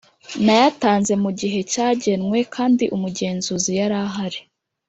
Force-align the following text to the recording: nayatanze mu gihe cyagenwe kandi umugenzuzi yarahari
nayatanze 0.45 1.13
mu 1.23 1.31
gihe 1.39 1.59
cyagenwe 1.71 2.37
kandi 2.55 2.83
umugenzuzi 2.95 3.71
yarahari 3.79 4.39